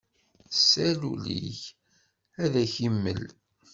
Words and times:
Sal 0.69 0.99
ul-ik, 1.11 1.61
ad 2.43 2.53
ak-imel. 2.63 3.23